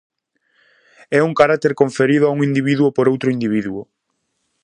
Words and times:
É 1.17 1.19
un 1.27 1.33
carácter 1.39 1.73
conferido 1.81 2.23
a 2.25 2.33
un 2.35 2.39
individuo 2.49 2.87
por 2.95 3.05
outro 3.13 3.29
individuo. 3.35 3.81